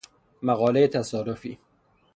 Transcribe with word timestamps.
مقالهٔ 0.43 0.87
تصادفی 0.87 1.57